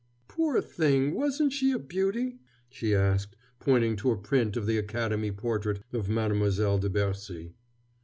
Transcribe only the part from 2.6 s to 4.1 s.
she asked, pointing to